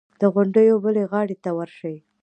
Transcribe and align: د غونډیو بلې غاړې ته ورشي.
د 0.21 0.23
غونډیو 0.33 0.75
بلې 0.83 1.03
غاړې 1.11 1.35
ته 1.43 1.49
ورشي. 1.57 1.95